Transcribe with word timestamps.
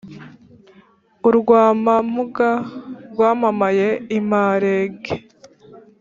urw’amamuga 1.27 2.49
rwamamaye 3.11 3.89
i 4.17 4.19
marenge! 4.29 5.13